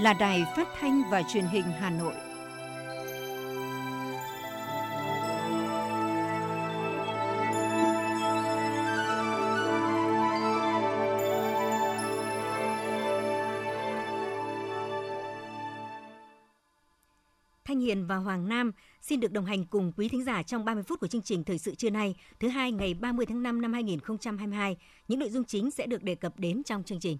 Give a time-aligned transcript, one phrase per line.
[0.00, 2.14] là Đài Phát thanh và Truyền hình Hà Nội.
[17.64, 18.72] Thanh Hiền và Hoàng Nam
[19.02, 21.58] xin được đồng hành cùng quý thính giả trong 30 phút của chương trình Thời
[21.58, 24.76] sự trưa nay, thứ hai ngày 30 tháng 5 năm 2022.
[25.08, 27.18] Những nội dung chính sẽ được đề cập đến trong chương trình.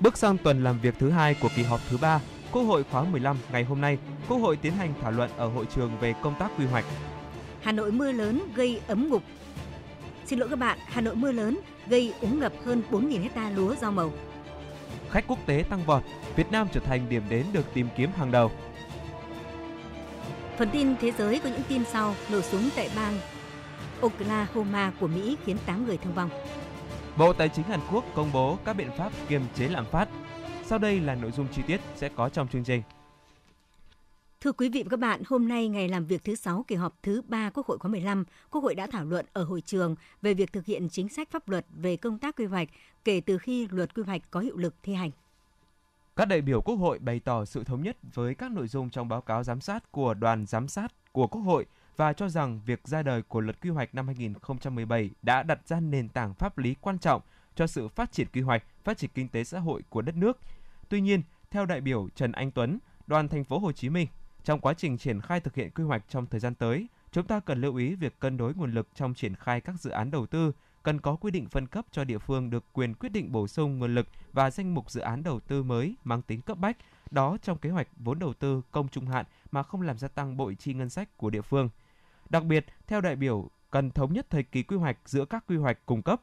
[0.00, 2.20] Bước sang tuần làm việc thứ hai của kỳ họp thứ ba,
[2.52, 3.98] Quốc hội khóa 15 ngày hôm nay,
[4.28, 6.84] Quốc hội tiến hành thảo luận ở hội trường về công tác quy hoạch.
[7.62, 9.22] Hà Nội mưa lớn gây ấm ngục.
[10.26, 13.74] Xin lỗi các bạn, Hà Nội mưa lớn gây úng ngập hơn 4.000 hecta lúa
[13.74, 14.12] rau màu.
[15.10, 16.02] Khách quốc tế tăng vọt,
[16.36, 18.50] Việt Nam trở thành điểm đến được tìm kiếm hàng đầu.
[20.58, 23.18] Phần tin thế giới có những tin sau, nổ súng tại bang
[24.00, 26.30] Oklahoma của Mỹ khiến 8 người thương vong.
[27.18, 30.08] Bộ Tài chính Hàn Quốc công bố các biện pháp kiềm chế lạm phát.
[30.64, 32.82] Sau đây là nội dung chi tiết sẽ có trong chương trình.
[34.40, 37.02] Thưa quý vị và các bạn, hôm nay ngày làm việc thứ 6 kỳ họp
[37.02, 40.34] thứ 3 Quốc hội khóa 15, Quốc hội đã thảo luận ở hội trường về
[40.34, 42.68] việc thực hiện chính sách pháp luật về công tác quy hoạch
[43.04, 45.10] kể từ khi luật quy hoạch có hiệu lực thi hành.
[46.16, 49.08] Các đại biểu Quốc hội bày tỏ sự thống nhất với các nội dung trong
[49.08, 51.66] báo cáo giám sát của đoàn giám sát của Quốc hội
[51.98, 55.80] và cho rằng việc ra đời của luật quy hoạch năm 2017 đã đặt ra
[55.80, 57.22] nền tảng pháp lý quan trọng
[57.54, 60.38] cho sự phát triển quy hoạch, phát triển kinh tế xã hội của đất nước.
[60.88, 64.08] Tuy nhiên, theo đại biểu Trần Anh Tuấn, đoàn thành phố Hồ Chí Minh,
[64.44, 67.40] trong quá trình triển khai thực hiện quy hoạch trong thời gian tới, chúng ta
[67.40, 70.26] cần lưu ý việc cân đối nguồn lực trong triển khai các dự án đầu
[70.26, 70.52] tư,
[70.82, 73.78] cần có quy định phân cấp cho địa phương được quyền quyết định bổ sung
[73.78, 76.76] nguồn lực và danh mục dự án đầu tư mới mang tính cấp bách,
[77.10, 80.36] đó trong kế hoạch vốn đầu tư công trung hạn mà không làm gia tăng
[80.36, 81.68] bội chi ngân sách của địa phương.
[82.30, 85.56] Đặc biệt, theo đại biểu, cần thống nhất thời kỳ quy hoạch giữa các quy
[85.56, 86.20] hoạch cung cấp.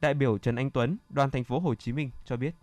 [0.00, 2.54] Đại biểu Trần Anh Tuấn, đoàn thành phố Hồ Chí Minh cho biết.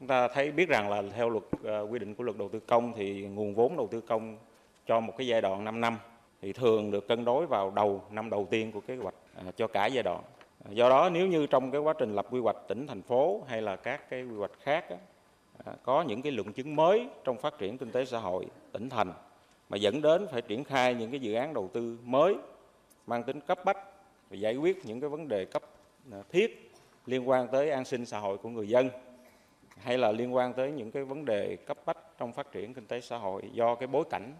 [0.00, 2.60] Chúng ta thấy biết rằng là theo luật ờ, quy định của luật đầu tư
[2.60, 4.38] công thì nguồn vốn đầu tư công
[4.86, 5.98] cho một cái giai đoạn 5 năm
[6.42, 9.66] thì thường được cân đối vào đầu năm đầu tiên của kế hoạch ờ, cho
[9.66, 10.22] cả giai đoạn.
[10.70, 13.62] Do đó nếu như trong cái quá trình lập quy hoạch tỉnh thành phố hay
[13.62, 14.84] là các cái quy hoạch khác
[15.64, 18.88] ờ, có những cái luận chứng mới trong phát triển kinh tế xã hội tỉnh
[18.88, 19.12] thành
[19.72, 22.34] mà dẫn đến phải triển khai những cái dự án đầu tư mới,
[23.06, 23.78] mang tính cấp bách,
[24.30, 25.62] và giải quyết những cái vấn đề cấp
[26.12, 26.70] à, thiết
[27.06, 28.90] liên quan tới an sinh xã hội của người dân,
[29.76, 32.86] hay là liên quan tới những cái vấn đề cấp bách trong phát triển kinh
[32.86, 34.32] tế xã hội do cái bối cảnh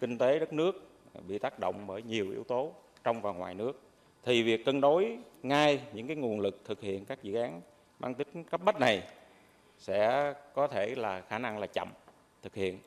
[0.00, 0.88] kinh tế đất nước
[1.28, 2.72] bị tác động bởi nhiều yếu tố
[3.04, 3.80] trong và ngoài nước
[4.22, 7.60] thì việc cân đối ngay những cái nguồn lực thực hiện các dự án
[7.98, 9.02] mang tính cấp bách này
[9.78, 11.88] sẽ có thể là khả năng là chậm
[12.42, 12.78] thực hiện.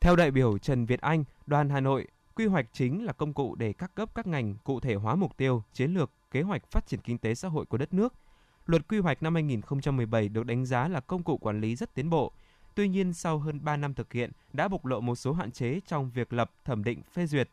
[0.00, 3.54] Theo đại biểu Trần Việt Anh, đoàn Hà Nội, quy hoạch chính là công cụ
[3.54, 6.86] để các cấp các ngành cụ thể hóa mục tiêu, chiến lược, kế hoạch phát
[6.86, 8.14] triển kinh tế xã hội của đất nước–
[8.70, 12.10] Luật quy hoạch năm 2017 được đánh giá là công cụ quản lý rất tiến
[12.10, 12.32] bộ.
[12.74, 15.80] Tuy nhiên, sau hơn 3 năm thực hiện, đã bộc lộ một số hạn chế
[15.86, 17.48] trong việc lập, thẩm định, phê duyệt.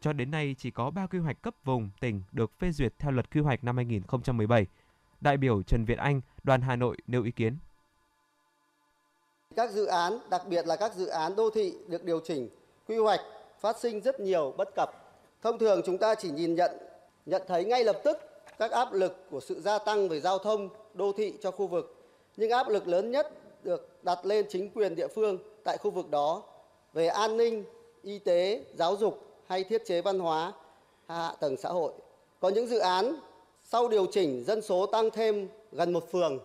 [0.00, 3.10] Cho đến nay, chỉ có 3 quy hoạch cấp vùng, tỉnh được phê duyệt theo
[3.10, 4.66] luật quy hoạch năm 2017.
[5.20, 7.56] Đại biểu Trần Việt Anh, đoàn Hà Nội nêu ý kiến.
[9.54, 12.48] Các dự án, đặc biệt là các dự án đô thị được điều chỉnh,
[12.88, 13.20] quy hoạch
[13.60, 14.90] phát sinh rất nhiều bất cập.
[15.42, 16.70] Thông thường chúng ta chỉ nhìn nhận
[17.26, 18.18] nhận thấy ngay lập tức
[18.58, 21.96] các áp lực của sự gia tăng về giao thông, đô thị cho khu vực.
[22.36, 26.10] Nhưng áp lực lớn nhất được đặt lên chính quyền địa phương tại khu vực
[26.10, 26.42] đó
[26.92, 27.64] về an ninh,
[28.02, 30.52] y tế, giáo dục hay thiết chế văn hóa,
[31.06, 31.92] hạ tầng xã hội.
[32.40, 33.16] Có những dự án
[33.64, 36.38] sau điều chỉnh dân số tăng thêm gần một phường.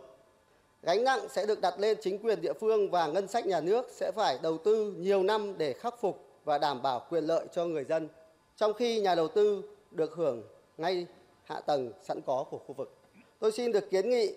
[0.84, 3.88] Gánh nặng sẽ được đặt lên chính quyền địa phương và ngân sách nhà nước
[3.92, 7.66] sẽ phải đầu tư nhiều năm để khắc phục và đảm bảo quyền lợi cho
[7.66, 8.08] người dân.
[8.56, 10.44] Trong khi nhà đầu tư được hưởng
[10.78, 11.06] ngay
[11.44, 12.98] hạ tầng sẵn có của khu vực.
[13.40, 14.36] Tôi xin được kiến nghị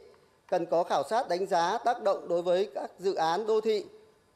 [0.48, 3.84] cần có khảo sát đánh giá tác động đối với các dự án đô thị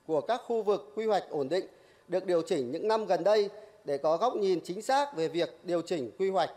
[0.06, 1.66] của các khu vực quy hoạch ổn định
[2.08, 3.50] được điều chỉnh những năm gần đây
[3.84, 6.50] để có góc nhìn chính xác về việc điều chỉnh quy hoạch.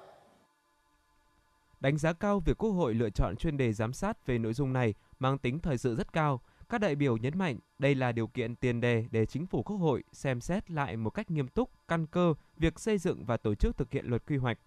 [1.80, 4.74] Đánh giá cao việc Quốc hội lựa chọn chuyên đề giám sát về nội dung
[4.74, 6.42] này mang tính thời sự rất cao.
[6.70, 9.78] Các đại biểu nhấn mạnh đây là điều kiện tiền đề để chính phủ Quốc
[9.78, 13.56] hội xem xét lại một cách nghiêm túc, căn cơ việc xây dựng và tổ
[13.56, 14.58] chức thực hiện luật quy hoạch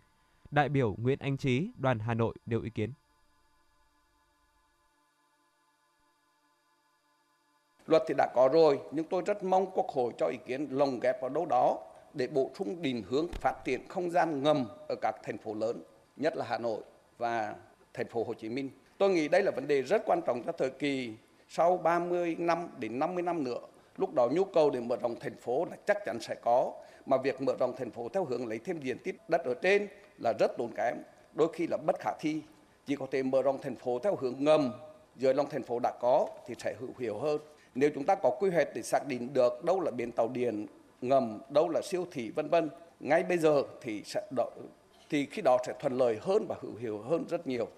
[0.51, 2.93] đại biểu Nguyễn Anh Trí, đoàn Hà Nội đều ý kiến.
[7.87, 11.01] Luật thì đã có rồi, nhưng tôi rất mong Quốc hội cho ý kiến lồng
[11.01, 11.79] ghép vào đâu đó
[12.15, 15.83] để bổ sung định hướng phát triển không gian ngầm ở các thành phố lớn,
[16.17, 16.83] nhất là Hà Nội
[17.19, 17.55] và
[17.95, 18.71] thành phố Hồ Chí Minh.
[19.05, 21.13] Tôi nghĩ đây là vấn đề rất quan trọng cho thời kỳ
[21.49, 23.59] sau 30 năm đến 50 năm nữa.
[23.97, 26.73] Lúc đó nhu cầu để mở rộng thành phố là chắc chắn sẽ có,
[27.07, 29.89] mà việc mở rộng thành phố theo hướng lấy thêm diện tích đất ở trên
[30.19, 30.97] là rất tốn kém,
[31.35, 32.41] đôi khi là bất khả thi.
[32.87, 34.73] chỉ có thể mở rộng thành phố theo hướng ngầm
[35.17, 37.39] dưới lòng thành phố đã có thì sẽ hữu hiệu hơn
[37.75, 40.67] nếu chúng ta có quy hoạch để xác định được đâu là bến tàu điện
[41.01, 42.71] ngầm đâu là siêu thị vân vân
[43.01, 44.51] ngay bây giờ thì sẽ đợi,
[45.11, 47.69] thì khi đó sẽ thuận lợi hơn và hữu hiệu hơn rất nhiều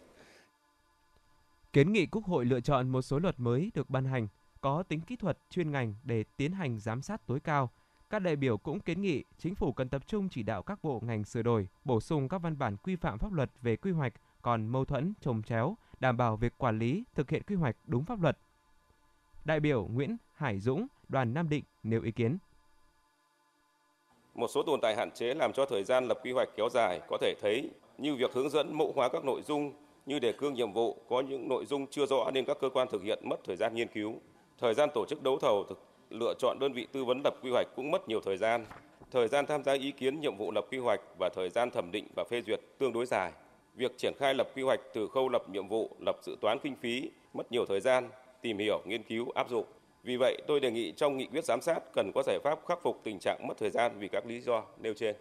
[1.77, 4.29] kiến nghị Quốc hội lựa chọn một số luật mới được ban hành
[4.61, 7.71] có tính kỹ thuật chuyên ngành để tiến hành giám sát tối cao.
[8.11, 11.01] Các đại biểu cũng kiến nghị chính phủ cần tập trung chỉ đạo các bộ
[11.03, 14.13] ngành sửa đổi, bổ sung các văn bản quy phạm pháp luật về quy hoạch
[14.43, 18.05] còn mâu thuẫn, trồng chéo, đảm bảo việc quản lý, thực hiện quy hoạch đúng
[18.05, 18.39] pháp luật.
[19.45, 22.39] Đại biểu Nguyễn Hải Dũng, đoàn Nam Định nêu ý kiến.
[24.35, 27.01] Một số tồn tại hạn chế làm cho thời gian lập quy hoạch kéo dài
[27.09, 30.55] có thể thấy như việc hướng dẫn mẫu hóa các nội dung như đề cương
[30.55, 33.37] nhiệm vụ có những nội dung chưa rõ nên các cơ quan thực hiện mất
[33.45, 34.15] thời gian nghiên cứu.
[34.59, 37.51] Thời gian tổ chức đấu thầu thực lựa chọn đơn vị tư vấn lập quy
[37.51, 38.65] hoạch cũng mất nhiều thời gian.
[39.11, 41.91] Thời gian tham gia ý kiến nhiệm vụ lập quy hoạch và thời gian thẩm
[41.93, 43.33] định và phê duyệt tương đối dài.
[43.75, 46.75] Việc triển khai lập quy hoạch từ khâu lập nhiệm vụ, lập dự toán kinh
[46.77, 48.09] phí mất nhiều thời gian,
[48.43, 49.65] tìm hiểu, nghiên cứu, áp dụng.
[50.03, 52.83] Vì vậy, tôi đề nghị trong nghị quyết giám sát cần có giải pháp khắc
[52.83, 55.17] phục tình trạng mất thời gian vì các lý do nêu trên.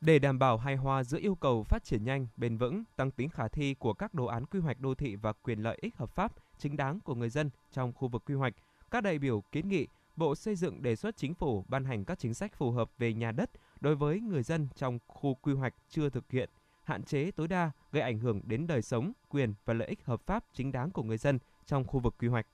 [0.00, 3.28] Để đảm bảo hài hòa giữa yêu cầu phát triển nhanh, bền vững, tăng tính
[3.28, 6.10] khả thi của các đồ án quy hoạch đô thị và quyền lợi ích hợp
[6.10, 8.52] pháp chính đáng của người dân trong khu vực quy hoạch,
[8.90, 9.86] các đại biểu kiến nghị
[10.16, 13.14] Bộ Xây dựng đề xuất chính phủ ban hành các chính sách phù hợp về
[13.14, 13.50] nhà đất
[13.80, 16.50] đối với người dân trong khu quy hoạch chưa thực hiện,
[16.84, 20.20] hạn chế tối đa gây ảnh hưởng đến đời sống, quyền và lợi ích hợp
[20.26, 22.46] pháp chính đáng của người dân trong khu vực quy hoạch.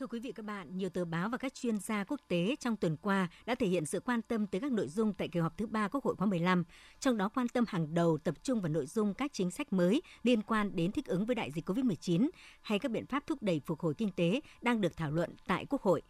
[0.00, 2.76] Thưa quý vị các bạn, nhiều tờ báo và các chuyên gia quốc tế trong
[2.76, 5.58] tuần qua đã thể hiện sự quan tâm tới các nội dung tại kỳ họp
[5.58, 6.64] thứ ba Quốc hội khóa 15,
[7.00, 10.02] trong đó quan tâm hàng đầu tập trung vào nội dung các chính sách mới
[10.22, 12.28] liên quan đến thích ứng với đại dịch COVID-19
[12.62, 15.66] hay các biện pháp thúc đẩy phục hồi kinh tế đang được thảo luận tại
[15.70, 16.02] Quốc hội.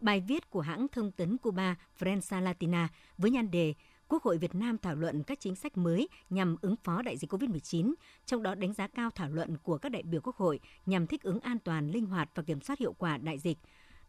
[0.00, 2.88] Bài viết của hãng thông tấn Cuba Prensa Latina
[3.18, 3.74] với nhan đề
[4.08, 7.32] Quốc hội Việt Nam thảo luận các chính sách mới nhằm ứng phó đại dịch
[7.32, 7.94] COVID-19,
[8.26, 11.22] trong đó đánh giá cao thảo luận của các đại biểu Quốc hội nhằm thích
[11.22, 13.58] ứng an toàn, linh hoạt và kiểm soát hiệu quả đại dịch.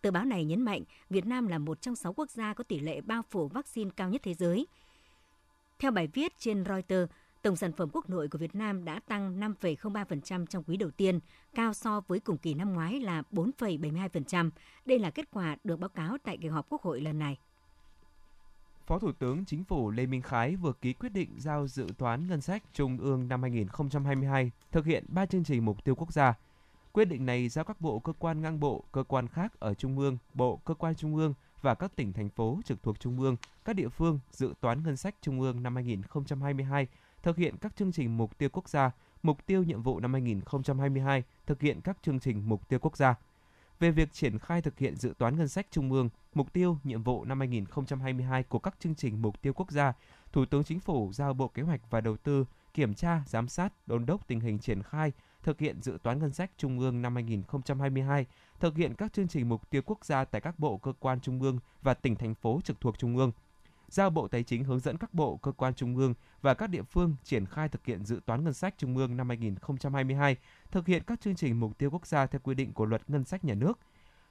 [0.02, 2.80] Tờ báo này nhấn mạnh Việt Nam là một trong sáu quốc gia có tỷ
[2.80, 4.68] lệ bao phủ vaccine cao nhất thế giới.
[5.80, 7.12] Theo bài viết trên Reuters,
[7.42, 11.20] tổng sản phẩm quốc nội của Việt Nam đã tăng 5,03% trong quý đầu tiên,
[11.56, 14.50] cao so với cùng kỳ năm ngoái là 4,72%.
[14.86, 17.38] Đây là kết quả được báo cáo tại kỳ họp Quốc hội lần này.
[18.90, 22.28] Phó Thủ tướng Chính phủ Lê Minh Khái vừa ký quyết định giao dự toán
[22.28, 26.34] ngân sách trung ương năm 2022 thực hiện 3 chương trình mục tiêu quốc gia.
[26.92, 29.98] Quyết định này giao các bộ cơ quan ngang bộ, cơ quan khác ở trung
[30.00, 33.36] ương, bộ cơ quan trung ương và các tỉnh thành phố trực thuộc trung ương,
[33.66, 36.88] các địa phương dự toán ngân sách trung ương năm 2022
[37.24, 38.92] thực hiện các chương trình mục tiêu quốc gia,
[39.24, 43.16] mục tiêu nhiệm vụ năm 2022 thực hiện các chương trình mục tiêu quốc gia
[43.80, 47.04] về việc triển khai thực hiện dự toán ngân sách trung ương, mục tiêu, nhiệm
[47.04, 49.94] vụ năm 2022 của các chương trình mục tiêu quốc gia,
[50.32, 53.74] Thủ tướng Chính phủ giao Bộ Kế hoạch và Đầu tư kiểm tra, giám sát,
[53.88, 55.12] đôn đốc tình hình triển khai,
[55.44, 58.26] thực hiện dự toán ngân sách trung ương năm 2022,
[58.60, 61.42] thực hiện các chương trình mục tiêu quốc gia tại các bộ cơ quan trung
[61.42, 63.32] ương và tỉnh thành phố trực thuộc trung ương,
[63.92, 66.84] giao Bộ Tài chính hướng dẫn các bộ, cơ quan trung ương và các địa
[66.84, 70.38] phương triển khai thực hiện dự toán ngân sách trung ương năm 2022,
[70.72, 73.24] thực hiện các chương trình mục tiêu quốc gia theo quy định của Luật Ngân
[73.24, 73.80] sách Nhà nước.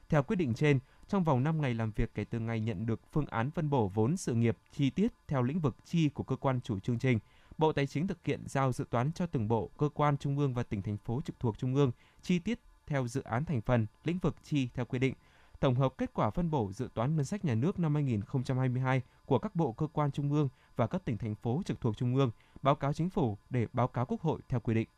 [0.08, 3.00] Theo quyết định trên, trong vòng 5 ngày làm việc kể từ ngày nhận được
[3.12, 6.36] phương án phân bổ vốn sự nghiệp chi tiết theo lĩnh vực chi của cơ
[6.36, 7.18] quan chủ chương trình,
[7.58, 10.54] Bộ Tài chính thực hiện giao dự toán cho từng bộ, cơ quan trung ương
[10.54, 13.86] và tỉnh thành phố trực thuộc trung ương chi tiết theo dự án thành phần,
[14.04, 15.14] lĩnh vực chi theo quy định–
[15.60, 19.38] tổng hợp kết quả phân bổ dự toán ngân sách nhà nước năm 2022 của
[19.38, 22.30] các bộ cơ quan trung ương và các tỉnh thành phố trực thuộc trung ương,
[22.62, 24.88] báo cáo chính phủ để báo cáo Quốc hội theo quy định.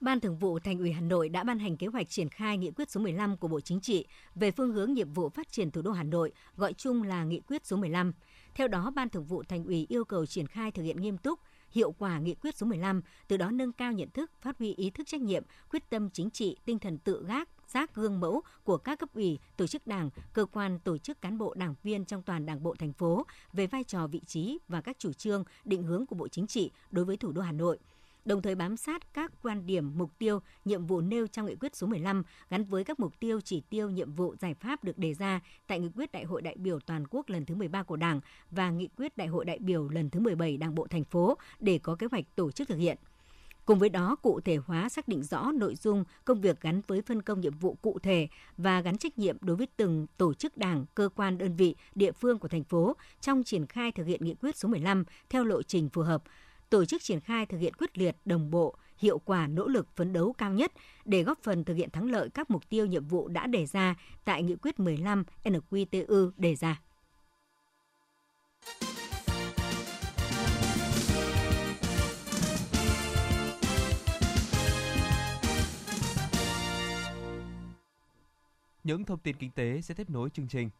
[0.00, 2.70] Ban Thường vụ Thành ủy Hà Nội đã ban hành kế hoạch triển khai nghị
[2.70, 5.82] quyết số 15 của Bộ Chính trị về phương hướng nhiệm vụ phát triển thủ
[5.82, 8.12] đô Hà Nội, gọi chung là nghị quyết số 15.
[8.54, 11.40] Theo đó, Ban Thường vụ Thành ủy yêu cầu triển khai thực hiện nghiêm túc,
[11.70, 14.90] hiệu quả nghị quyết số 15, từ đó nâng cao nhận thức, phát huy ý
[14.90, 18.76] thức trách nhiệm, quyết tâm chính trị, tinh thần tự giác giác gương mẫu của
[18.76, 22.22] các cấp ủy, tổ chức đảng, cơ quan, tổ chức cán bộ đảng viên trong
[22.22, 25.82] toàn đảng bộ thành phố về vai trò vị trí và các chủ trương, định
[25.82, 27.78] hướng của Bộ Chính trị đối với thủ đô Hà Nội
[28.26, 31.76] đồng thời bám sát các quan điểm, mục tiêu, nhiệm vụ nêu trong nghị quyết
[31.76, 35.14] số 15 gắn với các mục tiêu, chỉ tiêu, nhiệm vụ, giải pháp được đề
[35.14, 38.20] ra tại nghị quyết Đại hội đại biểu toàn quốc lần thứ 13 của Đảng
[38.50, 41.78] và nghị quyết Đại hội đại biểu lần thứ 17 Đảng bộ thành phố để
[41.78, 42.98] có kế hoạch tổ chức thực hiện.
[43.66, 47.02] Cùng với đó, cụ thể hóa xác định rõ nội dung công việc gắn với
[47.02, 50.56] phân công nhiệm vụ cụ thể và gắn trách nhiệm đối với từng tổ chức
[50.56, 54.24] đảng, cơ quan, đơn vị, địa phương của thành phố trong triển khai thực hiện
[54.24, 56.22] nghị quyết số 15 theo lộ trình phù hợp,
[56.70, 60.12] tổ chức triển khai thực hiện quyết liệt, đồng bộ, hiệu quả nỗ lực phấn
[60.12, 60.72] đấu cao nhất
[61.04, 63.94] để góp phần thực hiện thắng lợi các mục tiêu nhiệm vụ đã đề ra
[64.24, 66.80] tại nghị quyết 15 NQTU đề ra.
[78.86, 80.70] Những thông tin kinh tế sẽ tiếp nối chương trình.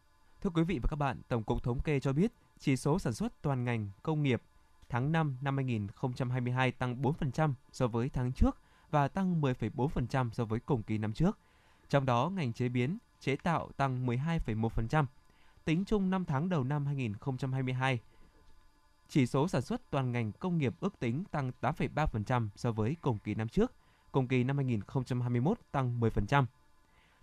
[0.41, 3.13] Thưa quý vị và các bạn, Tổng cục Thống kê cho biết chỉ số sản
[3.13, 4.41] xuất toàn ngành công nghiệp
[4.89, 8.57] tháng 5 năm 2022 tăng 4% so với tháng trước
[8.91, 11.37] và tăng 10,4% so với cùng kỳ năm trước.
[11.89, 15.05] Trong đó, ngành chế biến, chế tạo tăng 12,1%.
[15.65, 17.99] Tính chung 5 tháng đầu năm 2022,
[19.09, 23.17] chỉ số sản xuất toàn ngành công nghiệp ước tính tăng 8,3% so với cùng
[23.17, 23.71] kỳ năm trước,
[24.11, 26.45] cùng kỳ năm 2021 tăng 10%.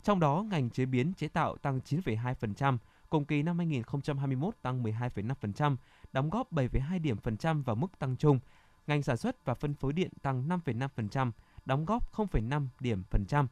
[0.04, 2.78] Trong đó, ngành chế biến chế tạo tăng 9,2%,
[3.10, 5.76] cùng kỳ năm 2021 tăng 12,5%,
[6.12, 8.38] đóng góp 7,2 điểm phần trăm vào mức tăng chung.
[8.86, 11.30] Ngành sản xuất và phân phối điện tăng 5,5%,
[11.64, 13.48] đóng góp 0,5 điểm phần trăm.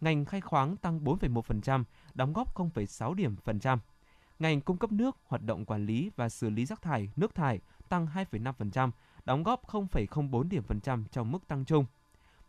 [0.00, 3.78] Ngành khai khoáng tăng 4,1%, đóng góp 0,6 điểm phần trăm.
[4.38, 7.60] Ngành cung cấp nước, hoạt động quản lý và xử lý rác thải, nước thải
[7.88, 8.90] tăng 2,5%,
[9.24, 11.86] đóng góp 0,04 điểm phần trăm trong mức tăng chung.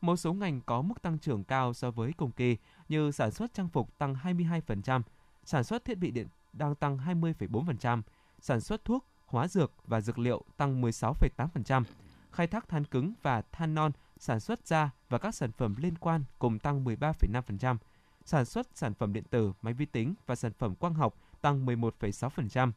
[0.01, 2.57] Một số ngành có mức tăng trưởng cao so với cùng kỳ
[2.89, 5.01] như sản xuất trang phục tăng 22%,
[5.43, 8.01] sản xuất thiết bị điện đang tăng 20,4%,
[8.39, 11.83] sản xuất thuốc, hóa dược và dược liệu tăng 16,8%,
[12.31, 15.95] khai thác than cứng và than non, sản xuất da và các sản phẩm liên
[15.97, 17.77] quan cùng tăng 13,5%,
[18.25, 21.65] sản xuất sản phẩm điện tử, máy vi tính và sản phẩm quang học tăng
[21.65, 22.71] 11,6%,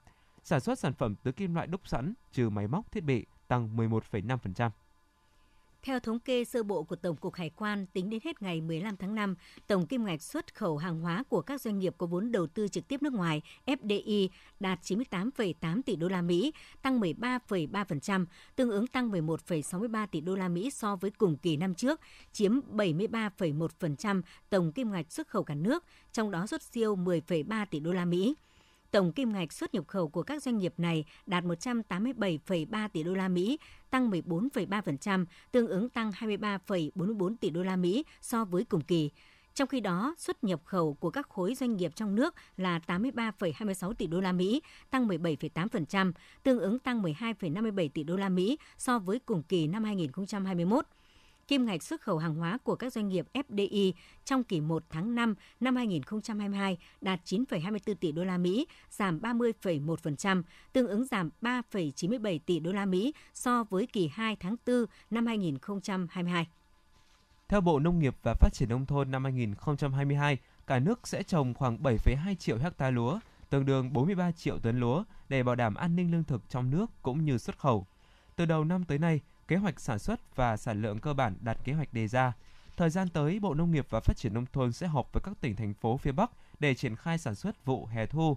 [0.45, 3.77] sản xuất sản phẩm từ kim loại đúc sẵn trừ máy móc thiết bị tăng
[3.77, 4.71] 11,5%.
[5.83, 8.97] Theo thống kê sơ bộ của Tổng cục Hải quan, tính đến hết ngày 15
[8.97, 9.35] tháng 5,
[9.67, 12.69] tổng kim ngạch xuất khẩu hàng hóa của các doanh nghiệp có vốn đầu tư
[12.69, 14.29] trực tiếp nước ngoài FDI
[14.61, 20.49] đạt 98,8 tỷ đô la Mỹ, tăng 13,3%, tương ứng tăng 11,63 tỷ đô la
[20.49, 22.01] Mỹ so với cùng kỳ năm trước,
[22.33, 27.81] chiếm 73,1% tổng kim ngạch xuất khẩu cả nước, trong đó xuất siêu 10,3 tỷ
[27.81, 28.35] đô la Mỹ.
[28.91, 33.15] Tổng kim ngạch xuất nhập khẩu của các doanh nghiệp này đạt 187,3 tỷ đô
[33.15, 33.59] la Mỹ,
[33.93, 39.11] tăng 14,3%, tương ứng tăng 23,44 tỷ đô la Mỹ so với cùng kỳ.
[39.55, 43.93] Trong khi đó, xuất nhập khẩu của các khối doanh nghiệp trong nước là 83,26
[43.93, 48.99] tỷ đô la Mỹ, tăng 17,8%, tương ứng tăng 12,57 tỷ đô la Mỹ so
[48.99, 50.85] với cùng kỳ năm 2021
[51.53, 53.93] kim ngạch xuất khẩu hàng hóa của các doanh nghiệp FDI
[54.25, 60.43] trong kỳ 1 tháng 5 năm 2022 đạt 9,24 tỷ đô la Mỹ, giảm 30,1%,
[60.73, 65.27] tương ứng giảm 3,97 tỷ đô la Mỹ so với kỳ 2 tháng 4 năm
[65.27, 66.47] 2022.
[67.49, 71.55] Theo Bộ Nông nghiệp và Phát triển nông thôn năm 2022, cả nước sẽ trồng
[71.55, 73.19] khoảng 7,2 triệu hecta lúa,
[73.51, 76.87] tương đương 43 triệu tấn lúa để bảo đảm an ninh lương thực trong nước
[77.03, 77.87] cũng như xuất khẩu.
[78.37, 79.21] Từ đầu năm tới nay,
[79.53, 82.33] kế hoạch sản xuất và sản lượng cơ bản đạt kế hoạch đề ra.
[82.77, 85.35] Thời gian tới, Bộ Nông nghiệp và Phát triển Nông thôn sẽ họp với các
[85.41, 86.31] tỉnh, thành phố phía Bắc
[86.61, 88.37] để triển khai sản xuất vụ hè thu.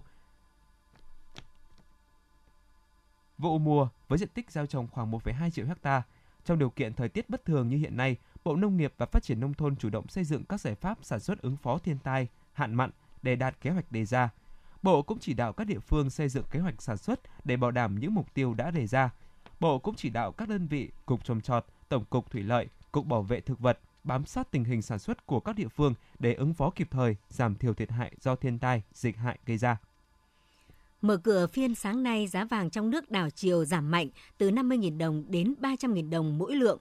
[3.38, 6.02] Vụ mùa với diện tích gieo trồng khoảng 1,2 triệu hecta.
[6.44, 9.22] Trong điều kiện thời tiết bất thường như hiện nay, Bộ Nông nghiệp và Phát
[9.22, 11.98] triển Nông thôn chủ động xây dựng các giải pháp sản xuất ứng phó thiên
[11.98, 12.90] tai, hạn mặn
[13.22, 14.30] để đạt kế hoạch đề ra.
[14.82, 17.70] Bộ cũng chỉ đạo các địa phương xây dựng kế hoạch sản xuất để bảo
[17.70, 19.10] đảm những mục tiêu đã đề ra–
[19.60, 23.06] Bộ cũng chỉ đạo các đơn vị, Cục trồng trọt, Tổng cục Thủy lợi, Cục
[23.06, 26.34] Bảo vệ Thực vật bám sát tình hình sản xuất của các địa phương để
[26.34, 29.76] ứng phó kịp thời, giảm thiểu thiệt hại do thiên tai, dịch hại gây ra.
[31.02, 34.08] Mở cửa phiên sáng nay, giá vàng trong nước đảo chiều giảm mạnh
[34.38, 36.78] từ 50.000 đồng đến 300.000 đồng mỗi lượng.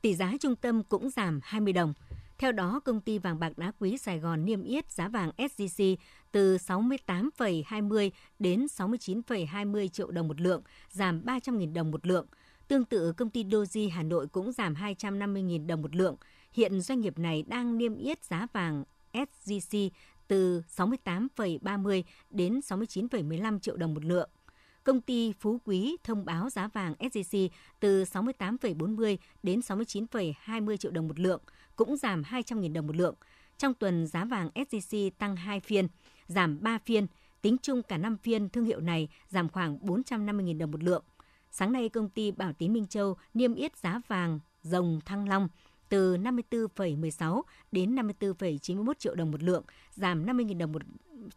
[0.00, 1.94] Tỷ giá trung tâm cũng giảm 20 đồng.
[2.38, 5.96] Theo đó, công ty vàng bạc đá quý Sài Gòn niêm yết giá vàng SJC
[6.32, 12.26] từ 68,20 đến 69,20 triệu đồng một lượng, giảm 300.000 đồng một lượng.
[12.68, 16.16] Tương tự, công ty Doji Hà Nội cũng giảm 250.000 đồng một lượng.
[16.52, 19.90] Hiện doanh nghiệp này đang niêm yết giá vàng SJC
[20.28, 24.30] từ 68,30 đến 69,15 triệu đồng một lượng.
[24.84, 27.48] Công ty Phú Quý thông báo giá vàng SJC
[27.80, 31.40] từ 68,40 đến 69,20 triệu đồng một lượng,
[31.76, 33.14] cũng giảm 200.000 đồng một lượng.
[33.58, 35.88] Trong tuần, giá vàng SJC tăng 2 phiên,
[36.26, 37.06] giảm 3 phiên.
[37.42, 41.04] Tính chung cả 5 phiên, thương hiệu này giảm khoảng 450.000 đồng một lượng.
[41.50, 45.48] Sáng nay, công ty Bảo Tín Minh Châu niêm yết giá vàng rồng thăng long
[45.88, 47.42] từ 54,16
[47.72, 49.64] đến 54,91 triệu đồng một lượng,
[49.94, 50.82] giảm 50.000 đồng một,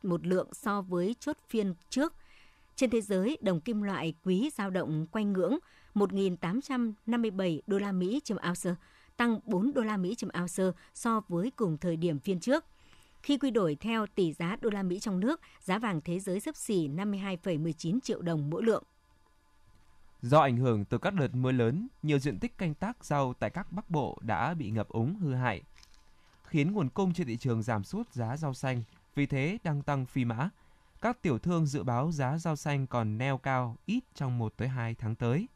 [0.04, 2.14] một lượng so với chốt phiên trước.
[2.76, 5.58] Trên thế giới, đồng kim loại quý dao động quanh ngưỡng
[5.96, 8.76] 1.857 đô la Mỹ trên ounce,
[9.20, 12.66] tăng 4 đô la Mỹ trên ounce so với cùng thời điểm phiên trước.
[13.24, 16.40] Khi quy đổi theo tỷ giá đô la Mỹ trong nước, giá vàng thế giới
[16.40, 18.84] sấp xỉ 52,19 triệu đồng mỗi lượng.
[20.22, 23.50] Do ảnh hưởng từ các đợt mưa lớn, nhiều diện tích canh tác rau tại
[23.50, 25.62] các Bắc Bộ đã bị ngập úng hư hại,
[26.44, 28.84] khiến nguồn cung trên thị trường giảm sút giá rau xanh,
[29.16, 30.50] vì thế đang tăng phi mã.
[31.02, 34.68] Các tiểu thương dự báo giá rau xanh còn neo cao ít trong 1 tới
[34.68, 35.48] 2 tháng tới.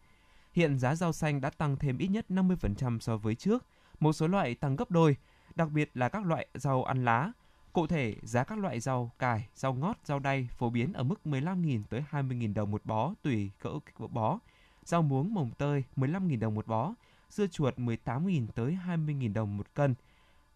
[0.54, 3.66] Hiện giá rau xanh đã tăng thêm ít nhất 50% so với trước,
[4.00, 5.16] một số loại tăng gấp đôi,
[5.56, 7.32] đặc biệt là các loại rau ăn lá.
[7.74, 11.22] Cụ thể, giá các loại rau cải, rau ngót, rau đay phổ biến ở mức
[11.26, 14.40] 15.000 tới 20.000 đồng một bó tùy cỡ kích bó.
[14.84, 16.94] Rau muống mồng tơi 15.000 đồng một bó,
[17.30, 19.96] dưa chuột 18.000 tới 20.000 đồng một cân.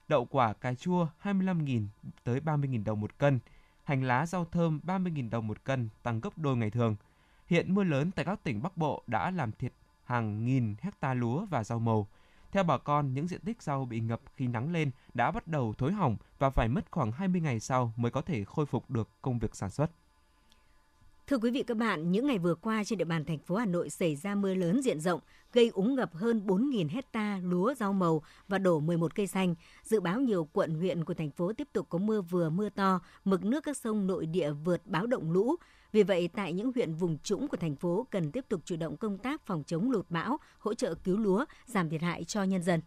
[0.07, 1.85] Đậu quả cà chua 25.000
[2.23, 3.39] tới 30.000 đồng một cân.
[3.83, 6.95] Hành lá rau thơm 30.000 đồng một cân, tăng gấp đôi ngày thường.
[7.47, 9.73] Hiện mưa lớn tại các tỉnh Bắc Bộ đã làm thiệt
[10.07, 12.07] hàng nghìn hecta lúa và rau màu.
[12.51, 15.73] Theo bà con, những diện tích rau bị ngập khi nắng lên đã bắt đầu
[15.77, 19.09] thối hỏng và phải mất khoảng 20 ngày sau mới có thể khôi phục được
[19.21, 19.91] công việc sản xuất.
[21.27, 23.65] Thưa quý vị các bạn, những ngày vừa qua trên địa bàn thành phố Hà
[23.65, 25.19] Nội xảy ra mưa lớn diện rộng,
[25.53, 29.55] gây úng ngập hơn 4.000 hecta lúa rau màu và đổ 11 cây xanh.
[29.83, 32.99] Dự báo nhiều quận huyện của thành phố tiếp tục có mưa vừa mưa to,
[33.25, 35.55] mực nước các sông nội địa vượt báo động lũ.
[35.91, 38.97] Vì vậy, tại những huyện vùng trũng của thành phố cần tiếp tục chủ động
[38.97, 42.63] công tác phòng chống lụt bão, hỗ trợ cứu lúa, giảm thiệt hại cho nhân
[42.63, 42.81] dân.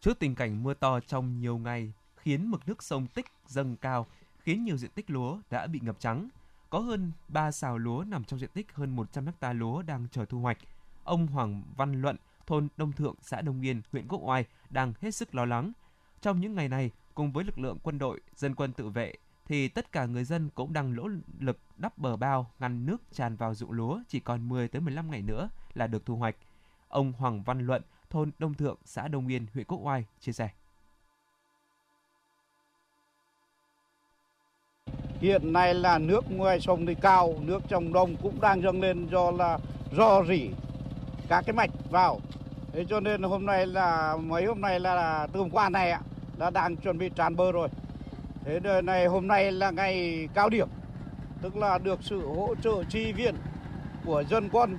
[0.00, 4.06] Trước tình cảnh mưa to trong nhiều ngày khiến mực nước sông Tích dâng cao,
[4.38, 6.28] khiến nhiều diện tích lúa đã bị ngập trắng.
[6.74, 10.24] Có hơn 3 xào lúa nằm trong diện tích hơn 100 ha lúa đang chờ
[10.24, 10.58] thu hoạch.
[11.04, 12.16] Ông Hoàng Văn Luận,
[12.46, 15.72] thôn Đông Thượng, xã Đông Yên, huyện Quốc Oai đang hết sức lo lắng.
[16.20, 19.14] Trong những ngày này, cùng với lực lượng quân đội, dân quân tự vệ
[19.46, 23.36] thì tất cả người dân cũng đang nỗ lực đắp bờ bao ngăn nước tràn
[23.36, 26.36] vào ruộng lúa chỉ còn 10 tới 15 ngày nữa là được thu hoạch.
[26.88, 30.50] Ông Hoàng Văn Luận, thôn Đông Thượng, xã Đông Yên, huyện Quốc Oai chia sẻ.
[35.20, 39.06] Hiện nay là nước ngoài sông thì cao, nước trong đông cũng đang dâng lên
[39.06, 39.58] do là
[39.92, 40.48] do rỉ
[41.28, 42.20] các cái mạch vào.
[42.72, 45.90] Thế cho nên hôm nay là mấy hôm nay là, là từ hôm qua này
[45.90, 46.00] ạ,
[46.38, 47.68] là đang chuẩn bị tràn bờ rồi.
[48.44, 50.68] Thế đời này hôm nay là ngày cao điểm,
[51.42, 53.34] tức là được sự hỗ trợ chi viện
[54.04, 54.78] của dân quân,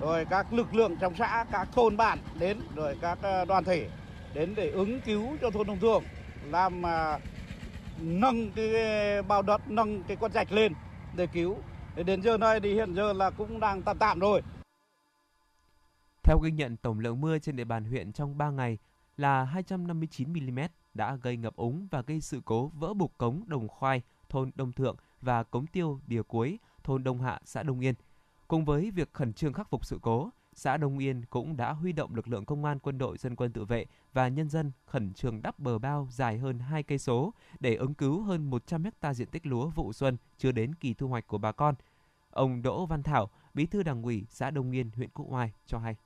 [0.00, 3.88] rồi các lực lượng trong xã, các thôn bản đến, rồi các ờ, đoàn thể
[4.34, 6.02] đến để ứng cứu cho thôn nông Thường,
[6.50, 7.18] làm à,
[8.00, 8.72] nâng cái
[9.22, 10.72] bao đất, nâng cái con rạch lên
[11.16, 11.56] để cứu.
[11.96, 14.42] Để đến giờ này thì hiện giờ là cũng đang tạm tạm rồi.
[16.22, 18.78] Theo ghi nhận, tổng lượng mưa trên địa bàn huyện trong 3 ngày
[19.16, 20.58] là 259 mm
[20.94, 24.72] đã gây ngập úng và gây sự cố vỡ bục cống Đồng Khoai, thôn Đông
[24.72, 27.94] Thượng và cống tiêu Đìa Cuối, thôn Đông Hạ, xã Đông Yên.
[28.48, 31.92] Cùng với việc khẩn trương khắc phục sự cố, xã Đông Yên cũng đã huy
[31.92, 35.12] động lực lượng công an, quân đội, dân quân tự vệ và nhân dân khẩn
[35.14, 39.14] trương đắp bờ bao dài hơn 2 cây số để ứng cứu hơn 100 hecta
[39.14, 41.74] diện tích lúa vụ xuân chưa đến kỳ thu hoạch của bà con.
[42.30, 45.78] Ông Đỗ Văn Thảo, Bí thư Đảng ủy xã Đông Yên, huyện Quốc Oai cho
[45.78, 45.96] hay.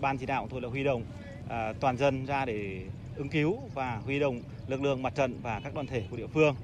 [0.00, 1.02] Ban chỉ đạo tôi là huy động
[1.48, 5.60] à, toàn dân ra để ứng cứu và huy động lực lượng mặt trận và
[5.64, 6.54] các đoàn thể của địa phương.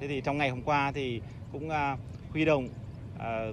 [0.00, 1.20] Thế thì trong ngày hôm qua thì
[1.52, 1.96] cũng à,
[2.30, 2.68] huy động
[3.18, 3.46] à,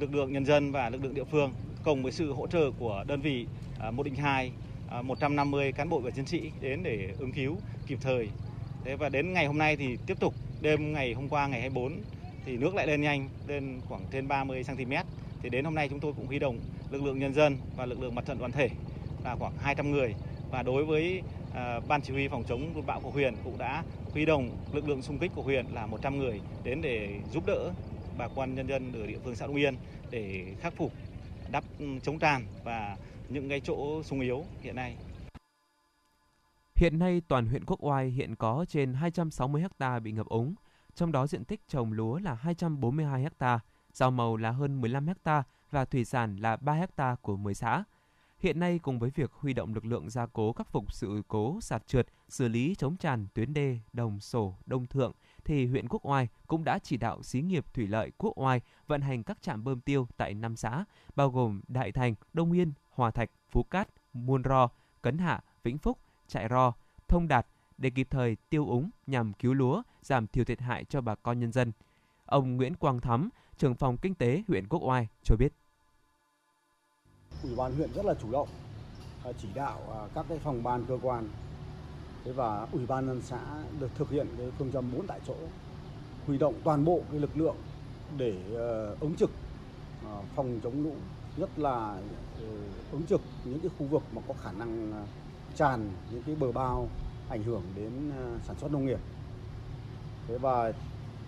[0.00, 1.52] lực lượng nhân dân và lực lượng địa phương
[1.84, 3.46] cùng với sự hỗ trợ của đơn vị
[3.78, 4.52] à, à, một 102
[4.90, 8.28] à, 150 cán bộ và chiến sĩ đến để ứng cứu kịp thời.
[8.84, 12.00] Thế và đến ngày hôm nay thì tiếp tục đêm ngày hôm qua ngày 24
[12.44, 14.92] thì nước lại lên nhanh lên khoảng trên 30 cm.
[15.42, 16.58] Thì đến hôm nay chúng tôi cũng huy động
[16.90, 18.68] lực lượng nhân dân và lực lượng mặt trận đoàn thể
[19.24, 20.14] là khoảng 200 người
[20.50, 23.82] và đối với uh, ban chỉ huy phòng chống lụt bão của huyện cũng đã
[24.12, 27.70] huy động lực lượng xung kích của huyện là 100 người đến để giúp đỡ
[28.18, 29.74] bà con nhân dân ở địa phương xã Đông Yên
[30.10, 30.92] để khắc phục
[31.50, 32.96] đắp ừ, chống tràn và
[33.28, 34.96] những cái chỗ sung yếu hiện nay.
[36.76, 40.54] Hiện nay toàn huyện Quốc Oai hiện có trên 260 ha bị ngập úng,
[40.94, 43.60] trong đó diện tích trồng lúa là 242 ha,
[43.92, 47.84] rau màu là hơn 15 ha và thủy sản là 3 ha của 10 xã.
[48.38, 51.60] Hiện nay cùng với việc huy động lực lượng gia cố khắc phục sự cố
[51.60, 55.12] sạt trượt, xử lý chống tràn tuyến đê, đồng sổ, đông thượng,
[55.44, 59.00] thì huyện Quốc Oai cũng đã chỉ đạo xí nghiệp thủy lợi Quốc Oai vận
[59.00, 60.84] hành các trạm bơm tiêu tại năm xã,
[61.16, 64.68] bao gồm Đại Thành, Đông Yên, Hòa Thạch, Phú Cát, Muôn Ro,
[65.02, 66.72] Cấn Hạ, Vĩnh Phúc, Trại Ro,
[67.08, 67.46] Thông Đạt
[67.78, 71.40] để kịp thời tiêu úng nhằm cứu lúa, giảm thiểu thiệt hại cho bà con
[71.40, 71.72] nhân dân.
[72.26, 75.52] Ông Nguyễn Quang Thắm, trưởng phòng kinh tế huyện Quốc Oai cho biết.
[77.42, 78.48] Ủy ban huyện rất là chủ động
[79.24, 81.28] à, chỉ đạo à, các cái phòng ban cơ quan
[82.24, 83.40] thế và ủy ban nhân xã
[83.80, 85.34] được thực hiện cái phương châm bốn tại chỗ,
[86.26, 87.56] huy động toàn bộ cái lực lượng
[88.16, 89.30] để ờ, ứng trực
[90.04, 90.92] ờ, phòng chống lũ,
[91.36, 91.98] nhất là
[92.40, 92.46] ờ,
[92.92, 95.04] ứng trực những cái khu vực mà có khả năng
[95.54, 96.88] tràn những cái bờ bao
[97.28, 98.12] ảnh hưởng đến
[98.46, 99.00] sản xuất nông nghiệp.
[100.28, 100.72] Thế và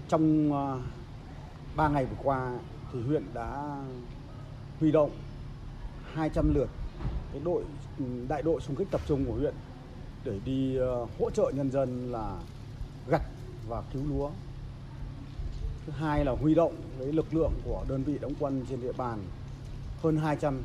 [0.09, 0.50] trong
[1.76, 2.59] 3 ngày vừa qua
[2.92, 3.80] thì huyện đã
[4.80, 5.11] huy động
[6.12, 6.68] 200 lượt
[7.32, 7.64] cái đội,
[8.28, 9.54] đại đội xung kích tập trung của huyện
[10.27, 12.39] để đi ờ, hỗ trợ nhân dân là
[13.09, 13.23] gặt
[13.69, 14.31] và cứu lúa.
[15.87, 18.93] Thứ hai là huy động với lực lượng của đơn vị đóng quân trên địa
[18.93, 19.19] bàn
[20.03, 20.62] hơn 200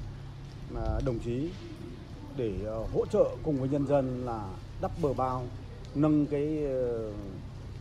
[0.76, 1.50] ờ, đồng chí
[2.38, 4.50] để ờ, hỗ trợ cùng với nhân dân là
[4.82, 5.46] đắp bờ bao
[5.96, 6.66] nâng cái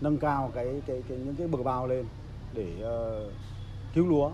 [0.00, 2.06] nâng cao cái cái, cái những cái bờ bao lên
[2.54, 3.32] để uh,
[3.94, 4.30] cứu lúa.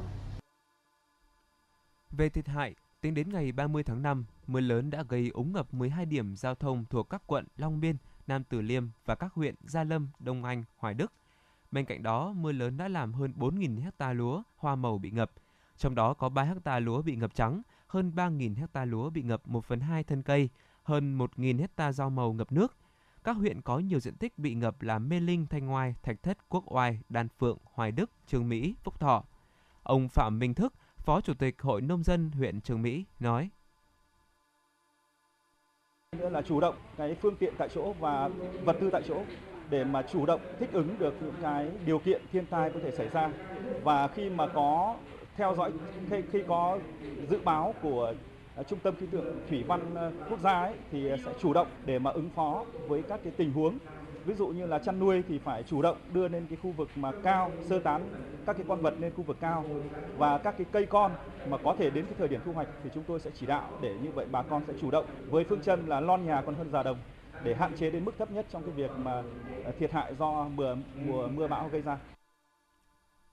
[2.10, 5.74] Về thiệt hại, tính đến ngày 30 tháng 5, mưa lớn đã gây úng ngập
[5.74, 9.54] 12 điểm giao thông thuộc các quận Long Biên, Nam Từ Liêm và các huyện
[9.60, 11.12] Gia Lâm, Đông Anh, Hoài Đức.
[11.70, 15.30] Bên cạnh đó, mưa lớn đã làm hơn 4.000 hecta lúa, hoa màu bị ngập.
[15.76, 19.48] Trong đó có 3 hecta lúa bị ngập trắng, hơn 3.000 hecta lúa bị ngập
[19.48, 20.48] 1 phần 2 thân cây,
[20.82, 22.76] hơn 1.000 hecta rau màu ngập nước.
[23.24, 26.48] Các huyện có nhiều diện tích bị ngập là Mê Linh, Thanh Ngoai, Thạch Thất,
[26.48, 29.24] Quốc Oai, Đan Phượng, Hoài Đức, Trường Mỹ, Phúc Thọ.
[29.82, 33.50] Ông Phạm Minh Thức, Phó Chủ tịch Hội Nông dân huyện Trường Mỹ nói.
[36.12, 38.30] Nữa là chủ động cái phương tiện tại chỗ và
[38.64, 39.16] vật tư tại chỗ
[39.70, 42.90] để mà chủ động thích ứng được những cái điều kiện thiên tai có thể
[42.90, 43.30] xảy ra.
[43.84, 44.96] Và khi mà có
[45.36, 45.72] theo dõi
[46.10, 46.78] khi, khi có
[47.30, 48.14] dự báo của
[48.56, 51.66] à, trung tâm khí tượng thủy văn à, quốc gia ấy, thì sẽ chủ động
[51.86, 53.78] để mà ứng phó với các cái tình huống
[54.26, 56.88] ví dụ như là chăn nuôi thì phải chủ động đưa lên cái khu vực
[56.96, 58.08] mà cao sơ tán
[58.46, 59.64] các cái con vật lên khu vực cao
[60.18, 61.12] và các cái cây con
[61.48, 63.70] mà có thể đến cái thời điểm thu hoạch thì chúng tôi sẽ chỉ đạo
[63.82, 66.54] để như vậy bà con sẽ chủ động với phương châm là lon nhà còn
[66.54, 66.98] hơn già đồng
[67.44, 69.22] để hạn chế đến mức thấp nhất trong cái việc mà
[69.64, 71.98] ờ, thiệt hại do mưa mùa mưa bão gây ra.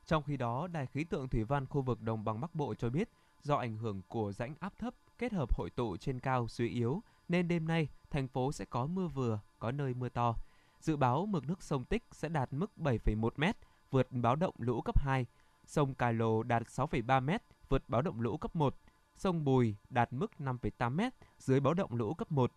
[0.05, 2.89] Trong khi đó, Đài khí tượng thủy văn khu vực đồng bằng Bắc Bộ cho
[2.89, 3.09] biết,
[3.43, 7.01] do ảnh hưởng của rãnh áp thấp kết hợp hội tụ trên cao suy yếu
[7.29, 10.35] nên đêm nay thành phố sẽ có mưa vừa, có nơi mưa to.
[10.83, 13.43] Dự báo mực nước sông Tích sẽ đạt mức 7,1 m,
[13.91, 15.25] vượt báo động lũ cấp 2.
[15.65, 17.29] Sông Cà Lồ đạt 6,3 m,
[17.69, 18.75] vượt báo động lũ cấp 1.
[19.15, 21.01] Sông Bùi đạt mức 5,8 m,
[21.37, 22.51] dưới báo động lũ cấp 1.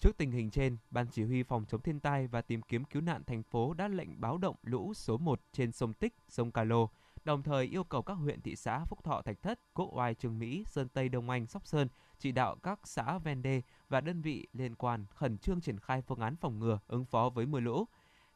[0.00, 3.02] Trước tình hình trên, Ban Chỉ huy Phòng chống thiên tai và tìm kiếm cứu
[3.02, 6.64] nạn thành phố đã lệnh báo động lũ số 1 trên sông Tích, sông Cà
[6.64, 6.90] Lô,
[7.24, 10.38] đồng thời yêu cầu các huyện thị xã Phúc Thọ, Thạch Thất, Quốc Oai, Trường
[10.38, 11.88] Mỹ, Sơn Tây, Đông Anh, Sóc Sơn
[12.18, 16.02] chỉ đạo các xã ven đê và đơn vị liên quan khẩn trương triển khai
[16.02, 17.84] phương án phòng ngừa, ứng phó với mưa lũ.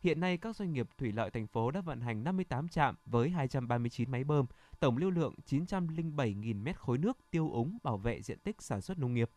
[0.00, 3.30] Hiện nay, các doanh nghiệp thủy lợi thành phố đã vận hành 58 trạm với
[3.30, 4.46] 239 máy bơm,
[4.80, 8.98] tổng lưu lượng 907.000 mét khối nước tiêu úng bảo vệ diện tích sản xuất
[8.98, 9.30] nông nghiệp.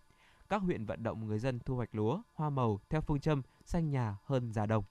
[0.49, 3.89] Các huyện vận động người dân thu hoạch lúa, hoa màu theo phương châm xanh
[3.89, 4.84] nhà hơn già đồng.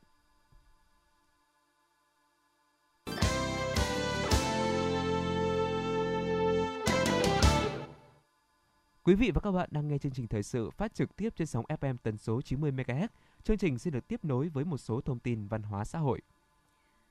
[9.06, 11.46] Quý vị và các bạn đang nghe chương trình thời sự phát trực tiếp trên
[11.46, 13.08] sóng FM tần số 90 MHz.
[13.44, 16.20] Chương trình sẽ được tiếp nối với một số thông tin văn hóa xã hội.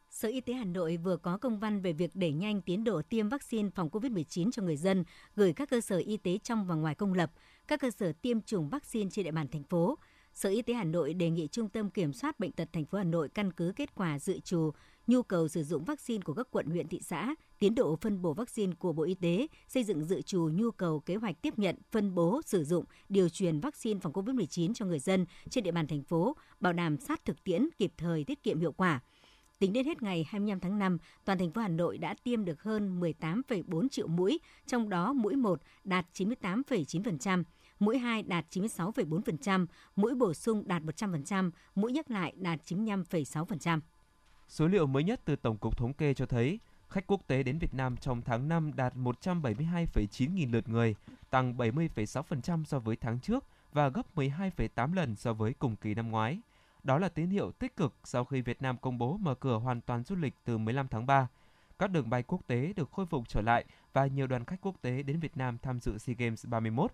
[0.10, 3.01] Sở Y tế Hà Nội vừa có công văn về việc đẩy nhanh tiến độ
[3.01, 5.03] tiêm vaccine phòng COVID-19 cho người dân,
[5.36, 7.31] gửi các cơ sở y tế trong và ngoài công lập,
[7.67, 9.97] các cơ sở tiêm chủng vaccine trên địa bàn thành phố.
[10.34, 12.97] Sở Y tế Hà Nội đề nghị Trung tâm Kiểm soát Bệnh tật thành phố
[12.97, 14.71] Hà Nội căn cứ kết quả dự trù
[15.07, 18.33] nhu cầu sử dụng vaccine của các quận huyện thị xã, tiến độ phân bổ
[18.33, 21.75] vaccine của Bộ Y tế, xây dựng dự trù nhu cầu kế hoạch tiếp nhận,
[21.91, 25.87] phân bố, sử dụng, điều truyền vaccine phòng COVID-19 cho người dân trên địa bàn
[25.87, 29.01] thành phố, bảo đảm sát thực tiễn, kịp thời, tiết kiệm hiệu quả.
[29.59, 32.63] Tính đến hết ngày 25 tháng 5, toàn thành phố Hà Nội đã tiêm được
[32.63, 37.43] hơn 18,4 triệu mũi, trong đó mũi 1 đạt 98,9%,
[37.79, 39.65] mũi 2 đạt 96,4%,
[39.95, 43.79] mũi bổ sung đạt 100%, mũi nhắc lại đạt 95,6%.
[44.47, 47.58] Số liệu mới nhất từ Tổng cục Thống kê cho thấy, khách quốc tế đến
[47.58, 50.95] Việt Nam trong tháng 5 đạt 172,9 nghìn lượt người,
[51.29, 56.12] tăng 70,6% so với tháng trước và gấp 12,8 lần so với cùng kỳ năm
[56.12, 56.39] ngoái.
[56.84, 59.81] Đó là tín hiệu tích cực sau khi Việt Nam công bố mở cửa hoàn
[59.81, 61.27] toàn du lịch từ 15 tháng 3.
[61.79, 64.75] Các đường bay quốc tế được khôi phục trở lại và nhiều đoàn khách quốc
[64.81, 66.91] tế đến Việt Nam tham dự SEA Games 31.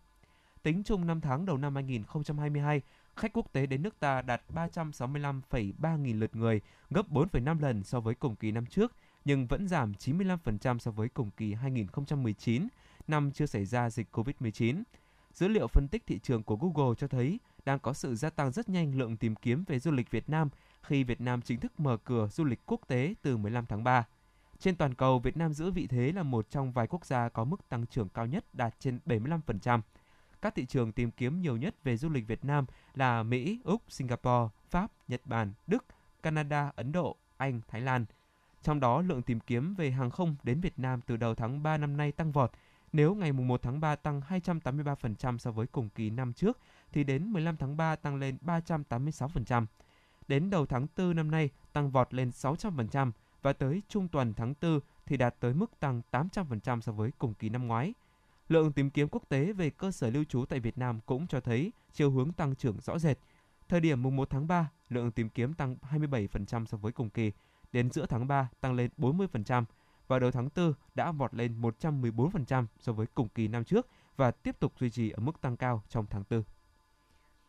[0.64, 2.82] Tính chung 5 tháng đầu năm 2022,
[3.16, 8.00] khách quốc tế đến nước ta đạt 365,3 nghìn lượt người, gấp 4,5 lần so
[8.00, 8.96] với cùng kỳ năm trước,
[9.26, 12.68] nhưng vẫn giảm 95% so với cùng kỳ 2019,
[13.08, 14.84] năm chưa xảy ra dịch COVID-19.
[15.34, 18.52] Dữ liệu phân tích thị trường của Google cho thấy đang có sự gia tăng
[18.52, 20.50] rất nhanh lượng tìm kiếm về du lịch Việt Nam
[20.82, 24.06] khi Việt Nam chính thức mở cửa du lịch quốc tế từ 15 tháng 3.
[24.60, 27.44] Trên toàn cầu, Việt Nam giữ vị thế là một trong vài quốc gia có
[27.44, 29.82] mức tăng trưởng cao nhất đạt trên 75%.
[30.42, 33.82] Các thị trường tìm kiếm nhiều nhất về du lịch Việt Nam là Mỹ, Úc,
[33.90, 35.86] Singapore, Pháp, Nhật Bản, Đức,
[36.24, 38.06] Canada, Ấn Độ, Anh, Thái Lan.
[38.64, 41.78] Trong đó, lượng tìm kiếm về hàng không đến Việt Nam từ đầu tháng 3
[41.78, 42.52] năm nay tăng vọt.
[42.94, 46.58] Nếu ngày 1 tháng 3 tăng 283% so với cùng kỳ năm trước,
[46.92, 49.66] thì đến 15 tháng 3 tăng lên 386%.
[50.28, 54.54] Đến đầu tháng 4 năm nay tăng vọt lên 600% và tới trung tuần tháng
[54.62, 57.94] 4 thì đạt tới mức tăng 800% so với cùng kỳ năm ngoái.
[58.52, 61.40] Lượng tìm kiếm quốc tế về cơ sở lưu trú tại Việt Nam cũng cho
[61.40, 63.18] thấy chiều hướng tăng trưởng rõ rệt.
[63.70, 67.32] Thời điểm mùng 1 tháng 3, lượng tìm kiếm tăng 27% so với cùng kỳ,
[67.72, 69.64] đến giữa tháng 3 tăng lên 40%,
[70.08, 73.88] và đầu tháng 4 đã vọt lên 114% so với cùng kỳ năm trước
[74.18, 76.44] và tiếp tục duy trì ở mức tăng cao trong tháng 4.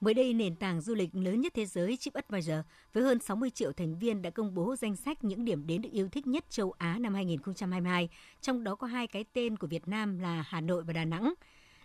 [0.03, 2.57] Mới đây, nền tảng du lịch lớn nhất thế giới TripAdvisor
[2.93, 5.89] với hơn 60 triệu thành viên đã công bố danh sách những điểm đến được
[5.93, 8.09] yêu thích nhất châu Á năm 2022,
[8.41, 11.35] trong đó có hai cái tên của Việt Nam là Hà Nội và Đà Nẵng.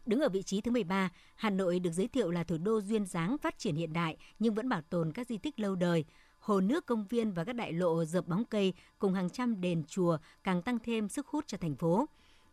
[0.05, 3.05] Đứng ở vị trí thứ 13, Hà Nội được giới thiệu là thủ đô duyên
[3.05, 6.05] dáng phát triển hiện đại nhưng vẫn bảo tồn các di tích lâu đời.
[6.39, 9.83] Hồ nước, công viên và các đại lộ dợp bóng cây cùng hàng trăm đền
[9.87, 12.05] chùa càng tăng thêm sức hút cho thành phố.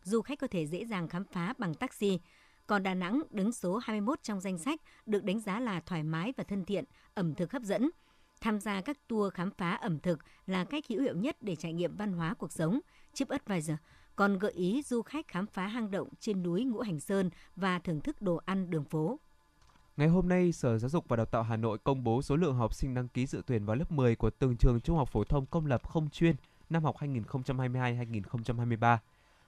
[0.03, 2.19] Du khách có thể dễ dàng khám phá bằng taxi.
[2.67, 6.33] Còn Đà Nẵng đứng số 21 trong danh sách được đánh giá là thoải mái
[6.37, 7.89] và thân thiện, ẩm thực hấp dẫn.
[8.41, 11.73] Tham gia các tour khám phá ẩm thực là cách hữu hiệu nhất để trải
[11.73, 12.79] nghiệm văn hóa cuộc sống.
[13.13, 13.75] Chip Advisor
[14.15, 17.79] còn gợi ý du khách khám phá hang động trên núi Ngũ Hành Sơn và
[17.79, 19.19] thưởng thức đồ ăn đường phố.
[19.97, 22.55] Ngày hôm nay, Sở Giáo dục và Đào tạo Hà Nội công bố số lượng
[22.55, 25.23] học sinh đăng ký dự tuyển vào lớp 10 của từng trường trung học phổ
[25.23, 26.35] thông công lập không chuyên
[26.69, 28.97] năm học 2022-2023.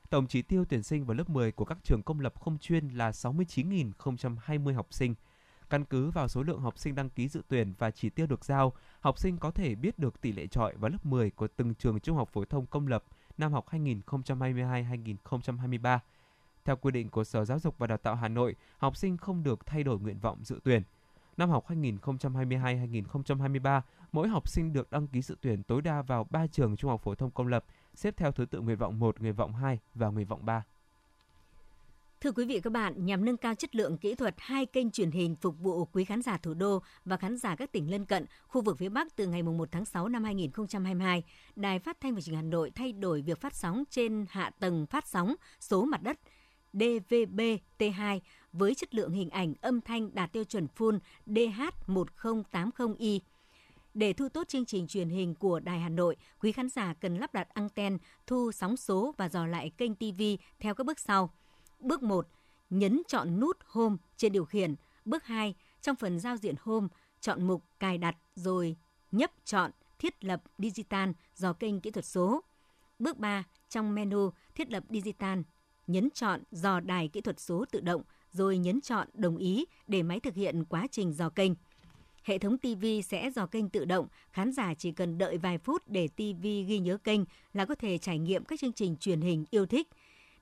[0.09, 2.89] Tổng chỉ tiêu tuyển sinh vào lớp 10 của các trường công lập không chuyên
[2.89, 5.15] là 69.020 học sinh.
[5.69, 8.45] Căn cứ vào số lượng học sinh đăng ký dự tuyển và chỉ tiêu được
[8.45, 11.73] giao, học sinh có thể biết được tỷ lệ trọi vào lớp 10 của từng
[11.73, 13.03] trường trung học phổ thông công lập
[13.37, 15.99] năm học 2022-2023.
[16.65, 19.43] Theo quy định của Sở Giáo dục và Đào tạo Hà Nội, học sinh không
[19.43, 20.83] được thay đổi nguyện vọng dự tuyển.
[21.37, 26.47] Năm học 2022-2023, mỗi học sinh được đăng ký dự tuyển tối đa vào 3
[26.47, 27.65] trường trung học phổ thông công lập,
[27.97, 30.63] xếp theo thứ tự nguyện vọng 1, nguyện vọng 2 và nguyện vọng 3.
[32.21, 35.11] Thưa quý vị các bạn, nhằm nâng cao chất lượng kỹ thuật, hai kênh truyền
[35.11, 38.25] hình phục vụ quý khán giả thủ đô và khán giả các tỉnh lân cận,
[38.47, 41.23] khu vực phía Bắc từ ngày 1 tháng 6 năm 2022,
[41.55, 44.51] Đài Phát thanh và Truyền hình Hà Nội thay đổi việc phát sóng trên hạ
[44.59, 46.19] tầng phát sóng số mặt đất
[46.73, 48.19] DVB-T2
[48.53, 53.19] với chất lượng hình ảnh âm thanh đạt tiêu chuẩn Full DH1080i.
[53.97, 57.17] Để thu tốt chương trình truyền hình của Đài Hà Nội, quý khán giả cần
[57.17, 60.21] lắp đặt anten, thu sóng số và dò lại kênh TV
[60.59, 61.33] theo các bước sau.
[61.79, 62.27] Bước 1.
[62.69, 64.75] Nhấn chọn nút Home trên điều khiển.
[65.05, 65.55] Bước 2.
[65.81, 66.87] Trong phần giao diện Home,
[67.19, 68.75] chọn mục Cài đặt rồi
[69.11, 72.43] nhấp chọn Thiết lập Digital dò kênh kỹ thuật số.
[72.99, 73.43] Bước 3.
[73.69, 75.39] Trong menu Thiết lập Digital,
[75.87, 80.03] nhấn chọn dò đài kỹ thuật số tự động rồi nhấn chọn đồng ý để
[80.03, 81.51] máy thực hiện quá trình dò kênh.
[82.27, 85.83] Hệ thống TV sẽ dò kênh tự động, khán giả chỉ cần đợi vài phút
[85.87, 87.21] để TV ghi nhớ kênh
[87.53, 89.87] là có thể trải nghiệm các chương trình truyền hình yêu thích.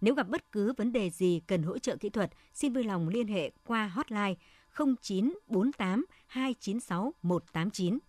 [0.01, 3.07] Nếu gặp bất cứ vấn đề gì cần hỗ trợ kỹ thuật, xin vui lòng
[3.07, 4.33] liên hệ qua hotline
[4.77, 7.99] 0948 296 189.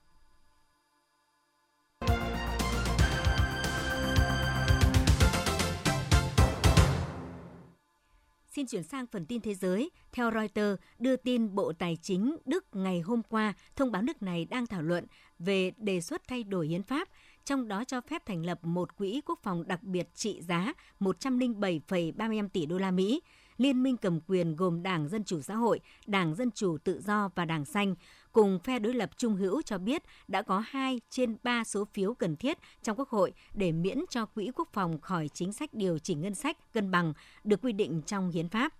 [8.57, 9.91] Xin chuyển sang phần tin thế giới.
[10.13, 14.45] Theo Reuters, đưa tin Bộ Tài chính Đức ngày hôm qua thông báo nước này
[14.45, 15.07] đang thảo luận
[15.39, 17.09] về đề xuất thay đổi hiến pháp,
[17.45, 22.49] trong đó cho phép thành lập một quỹ quốc phòng đặc biệt trị giá 107,35
[22.49, 23.21] tỷ đô la Mỹ.
[23.57, 27.31] Liên minh cầm quyền gồm Đảng Dân Chủ Xã hội, Đảng Dân Chủ Tự do
[27.35, 27.95] và Đảng Xanh
[28.37, 32.15] cùng phe đối lập Trung hữu cho biết đã có 2 trên 3 số phiếu
[32.15, 35.99] cần thiết trong Quốc hội để miễn cho Quỹ Quốc phòng khỏi chính sách điều
[35.99, 37.13] chỉnh ngân sách cân bằng
[37.45, 38.73] được quy định trong hiến pháp.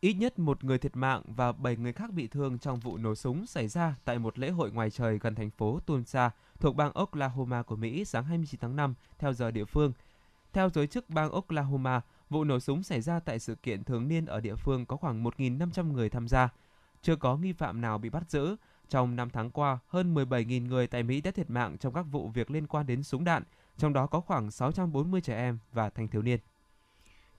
[0.00, 3.14] Ít nhất một người thiệt mạng và 7 người khác bị thương trong vụ nổ
[3.14, 6.30] súng xảy ra tại một lễ hội ngoài trời gần thành phố Tulsa
[6.60, 9.92] thuộc bang Oklahoma của Mỹ sáng 29 tháng 5 theo giờ địa phương.
[10.52, 14.26] Theo giới chức bang Oklahoma, vụ nổ súng xảy ra tại sự kiện thường niên
[14.26, 16.48] ở địa phương có khoảng 1.500 người tham gia
[17.02, 18.56] chưa có nghi phạm nào bị bắt giữ.
[18.88, 22.28] Trong năm tháng qua, hơn 17.000 người tại Mỹ đã thiệt mạng trong các vụ
[22.28, 23.42] việc liên quan đến súng đạn,
[23.78, 26.40] trong đó có khoảng 640 trẻ em và thanh thiếu niên.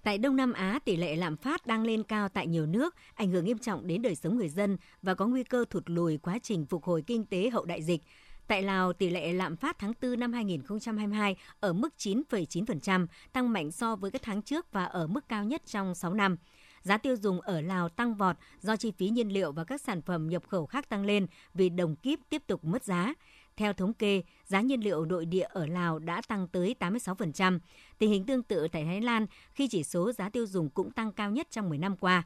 [0.03, 3.31] Tại Đông Nam Á, tỷ lệ lạm phát đang lên cao tại nhiều nước, ảnh
[3.31, 6.39] hưởng nghiêm trọng đến đời sống người dân và có nguy cơ thụt lùi quá
[6.43, 8.01] trình phục hồi kinh tế hậu đại dịch.
[8.47, 13.71] Tại Lào, tỷ lệ lạm phát tháng 4 năm 2022 ở mức 9,9%, tăng mạnh
[13.71, 16.37] so với các tháng trước và ở mức cao nhất trong 6 năm.
[16.81, 20.01] Giá tiêu dùng ở Lào tăng vọt do chi phí nhiên liệu và các sản
[20.01, 23.13] phẩm nhập khẩu khác tăng lên vì đồng kíp tiếp tục mất giá.
[23.57, 27.59] Theo thống kê, giá nhiên liệu nội địa ở Lào đã tăng tới 86%.
[27.97, 31.11] Tình hình tương tự tại Thái Lan khi chỉ số giá tiêu dùng cũng tăng
[31.11, 32.23] cao nhất trong 10 năm qua.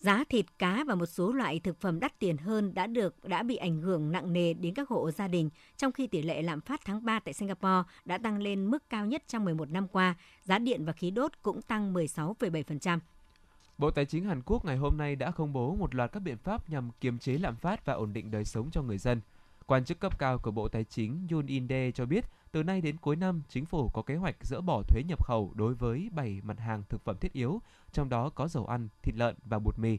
[0.00, 3.42] Giá thịt cá và một số loại thực phẩm đắt tiền hơn đã được đã
[3.42, 6.60] bị ảnh hưởng nặng nề đến các hộ gia đình, trong khi tỷ lệ lạm
[6.60, 10.14] phát tháng 3 tại Singapore đã tăng lên mức cao nhất trong 11 năm qua,
[10.42, 12.98] giá điện và khí đốt cũng tăng 16,7%.
[13.78, 16.36] Bộ Tài chính Hàn Quốc ngày hôm nay đã công bố một loạt các biện
[16.36, 19.20] pháp nhằm kiềm chế lạm phát và ổn định đời sống cho người dân.
[19.68, 22.96] Quan chức cấp cao của Bộ Tài chính Yoon In-dae cho biết, từ nay đến
[22.96, 26.40] cuối năm, chính phủ có kế hoạch dỡ bỏ thuế nhập khẩu đối với 7
[26.42, 29.78] mặt hàng thực phẩm thiết yếu, trong đó có dầu ăn, thịt lợn và bột
[29.78, 29.98] mì.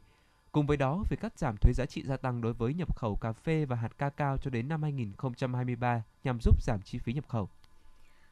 [0.52, 3.16] Cùng với đó, việc cắt giảm thuế giá trị gia tăng đối với nhập khẩu
[3.16, 7.14] cà phê và hạt ca cao cho đến năm 2023 nhằm giúp giảm chi phí
[7.14, 7.50] nhập khẩu.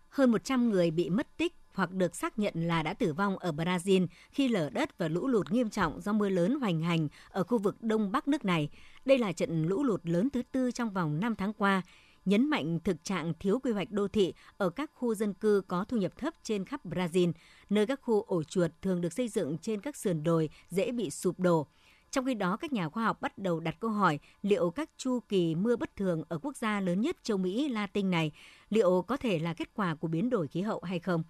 [0.10, 3.52] Hơn 100 người bị mất tích hoặc được xác nhận là đã tử vong ở
[3.52, 7.44] Brazil khi lở đất và lũ lụt nghiêm trọng do mưa lớn hoành hành ở
[7.44, 8.70] khu vực đông bắc nước này.
[9.08, 11.82] Đây là trận lũ lụt lớn thứ tư trong vòng 5 tháng qua,
[12.26, 15.86] nhấn mạnh thực trạng thiếu quy hoạch đô thị ở các khu dân cư có
[15.88, 17.32] thu nhập thấp trên khắp Brazil,
[17.70, 21.10] nơi các khu ổ chuột thường được xây dựng trên các sườn đồi dễ bị
[21.10, 21.68] sụp đổ.
[22.12, 25.20] Trong khi đó, các nhà khoa học bắt đầu đặt câu hỏi liệu các chu
[25.20, 28.32] kỳ mưa bất thường ở quốc gia lớn nhất châu Mỹ Latin này
[28.70, 31.24] liệu có thể là kết quả của biến đổi khí hậu hay không.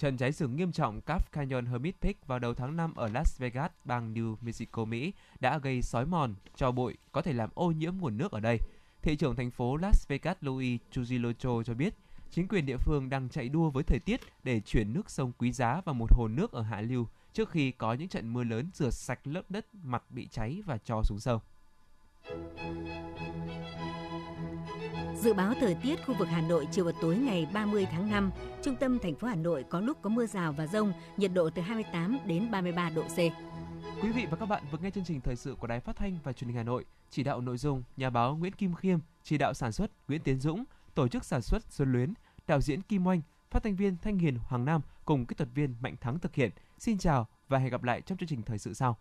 [0.00, 3.40] Trận cháy rừng nghiêm trọng Calf Canyon Hermit Peak vào đầu tháng 5 ở Las
[3.40, 7.70] Vegas, bang New Mexico, Mỹ đã gây sói mòn, cho bụi có thể làm ô
[7.70, 8.58] nhiễm nguồn nước ở đây.
[9.02, 11.94] Thị trưởng thành phố Las Vegas Louis Chuzilocho cho biết,
[12.30, 15.52] chính quyền địa phương đang chạy đua với thời tiết để chuyển nước sông quý
[15.52, 18.70] giá vào một hồ nước ở hạ lưu trước khi có những trận mưa lớn
[18.74, 21.40] rửa sạch lớp đất mặt bị cháy và cho xuống sông.
[25.22, 28.30] Dự báo thời tiết khu vực Hà Nội chiều và tối ngày 30 tháng 5,
[28.62, 31.50] trung tâm thành phố Hà Nội có lúc có mưa rào và rông, nhiệt độ
[31.50, 33.16] từ 28 đến 33 độ C.
[34.02, 36.18] Quý vị và các bạn vừa nghe chương trình thời sự của Đài Phát thanh
[36.24, 39.38] và Truyền hình Hà Nội, chỉ đạo nội dung nhà báo Nguyễn Kim Khiêm, chỉ
[39.38, 42.14] đạo sản xuất Nguyễn Tiến Dũng, tổ chức sản xuất Xuân Luyến,
[42.46, 45.74] đạo diễn Kim Oanh, phát thanh viên Thanh Hiền Hoàng Nam cùng kỹ thuật viên
[45.80, 46.50] Mạnh Thắng thực hiện.
[46.78, 48.96] Xin chào và hẹn gặp lại trong chương trình thời sự sau.